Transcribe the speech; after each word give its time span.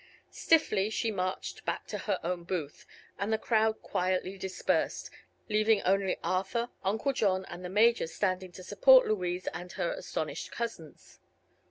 Stiffly 0.31 0.89
she 0.89 1.11
marched 1.11 1.63
back 1.63 1.85
to 1.85 1.99
her 1.99 2.17
own 2.23 2.43
booth, 2.43 2.87
and 3.19 3.31
the 3.31 3.37
crowd 3.37 3.83
quietly 3.83 4.35
dispersed, 4.35 5.11
leaving 5.47 5.79
only 5.83 6.17
Arthur, 6.23 6.71
Uncle 6.83 7.13
John 7.13 7.45
and 7.45 7.63
the 7.63 7.69
Major 7.69 8.07
standing 8.07 8.51
to 8.53 8.63
support 8.63 9.05
Louise 9.07 9.45
and 9.53 9.73
her 9.73 9.91
astonished 9.93 10.51
cousins. 10.51 11.19